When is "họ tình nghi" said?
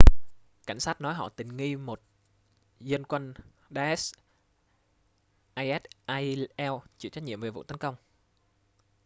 1.13-1.75